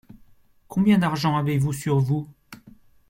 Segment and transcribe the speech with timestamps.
[0.67, 2.27] Combien d’argent avez-vous sur vous?